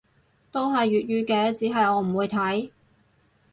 [0.51, 2.71] 都係粵語嘅，只係我唔會睇